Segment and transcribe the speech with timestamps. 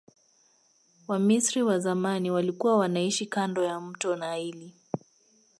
[1.07, 4.73] wamisri wa zamani walikua wanaishi kando ya mto naili